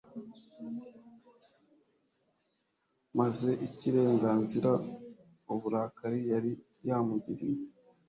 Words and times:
maze 3.17 3.49
akirengagiza 3.65 4.71
uburakari 5.53 6.19
yari 6.31 6.51
yamugiriye 6.87 7.59